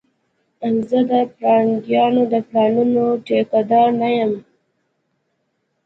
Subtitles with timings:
[0.89, 4.33] زه د پرنګيانو د پلانونو ټيکه دار نه یم